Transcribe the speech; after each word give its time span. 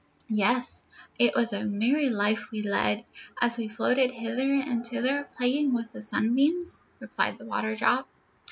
"Yes; 0.31 0.83
it 1.19 1.35
was 1.35 1.53
a 1.53 1.63
merry 1.63 2.09
life 2.09 2.49
we 2.49 2.63
led, 2.63 3.05
as 3.39 3.59
we 3.59 3.67
floated 3.67 4.09
hither 4.09 4.51
and 4.51 4.83
thither, 4.83 5.29
playing 5.37 5.75
with 5.75 5.91
the 5.91 6.01
sun 6.01 6.33
beams," 6.33 6.81
replied 6.99 7.37
the 7.37 7.45
Waterdrop. 7.45 8.05